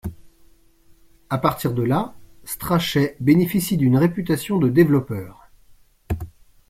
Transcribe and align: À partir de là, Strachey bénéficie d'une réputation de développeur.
À 1.29 1.37
partir 1.37 1.75
de 1.75 1.83
là, 1.83 2.15
Strachey 2.43 3.15
bénéficie 3.19 3.77
d'une 3.77 3.97
réputation 3.97 4.57
de 4.57 4.67
développeur. 4.67 5.47